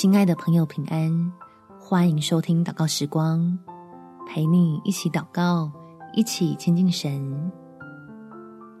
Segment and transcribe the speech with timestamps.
[0.00, 1.32] 亲爱的朋友，平安！
[1.76, 3.58] 欢迎收听祷告时光，
[4.28, 5.68] 陪你一起祷告，
[6.14, 7.50] 一起亲近神。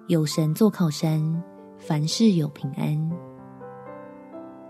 [0.06, 1.42] 有神作靠山，
[1.76, 3.10] 凡事有平安。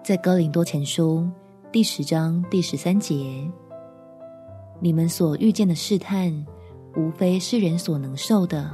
[0.03, 1.29] 在哥林多前书
[1.71, 3.47] 第十章第十三节，
[4.81, 6.33] 你们所遇见的试探，
[6.97, 8.71] 无非是人所能受的。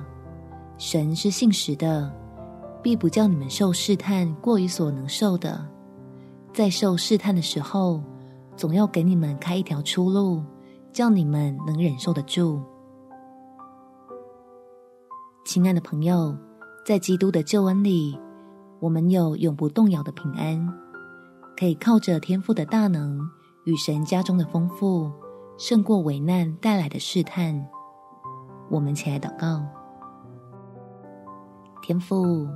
[0.78, 2.08] 神是信实的，
[2.80, 5.73] 必不叫你们受试探过于所能受的。
[6.54, 8.00] 在受试探的时候，
[8.56, 10.40] 总要给你们开一条出路，
[10.92, 12.62] 叫你们能忍受得住。
[15.44, 16.32] 亲爱的朋友，
[16.86, 18.16] 在基督的救恩里，
[18.78, 20.64] 我们有永不动摇的平安，
[21.56, 23.18] 可以靠着天父的大能
[23.64, 25.10] 与神家中的丰富，
[25.58, 27.66] 胜过危难带来的试探。
[28.70, 29.60] 我们起来祷告，
[31.82, 32.46] 天父，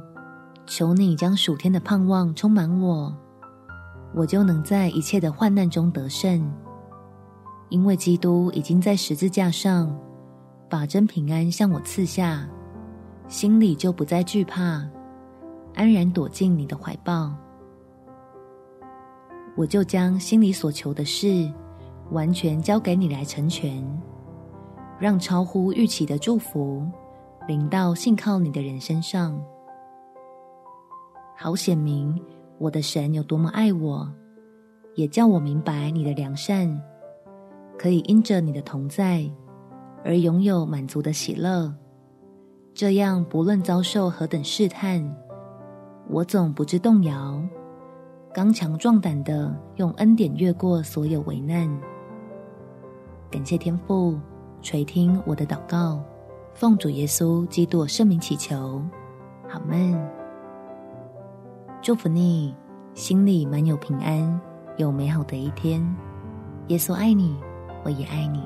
[0.67, 3.13] 求你将属天的盼望充满我。
[4.15, 6.51] 我就能在一切的患难中得胜，
[7.69, 9.95] 因为基督已经在十字架上
[10.69, 12.49] 把真平安向我赐下，
[13.29, 14.83] 心里就不再惧怕，
[15.75, 17.33] 安然躲进你的怀抱。
[19.57, 21.53] 我就将心里所求的事
[22.11, 23.85] 完全交给你来成全，
[24.99, 26.87] 让超乎预期的祝福
[27.47, 29.39] 临到信靠你的人身上，
[31.37, 32.19] 好显明。
[32.59, 34.13] 我的神有多么爱我，
[34.95, 36.81] 也叫我明白你的良善，
[37.79, 39.25] 可以因着你的同在
[40.05, 41.73] 而拥有满足的喜乐。
[42.75, 45.17] 这样，不论遭受何等试探，
[46.09, 47.41] 我总不知动摇，
[48.33, 51.69] 刚强壮胆的用恩典越过所有危难。
[53.31, 54.19] 感谢天父
[54.63, 56.03] 垂听我的祷告，
[56.55, 58.83] 奉主耶稣基督圣名祈求，
[59.49, 60.18] 阿们。
[61.89, 62.55] 祝福你，
[62.93, 64.39] 心里满有平安，
[64.77, 65.83] 有美好的一天。
[66.67, 67.35] 耶稣爱你，
[67.83, 68.43] 我也爱你。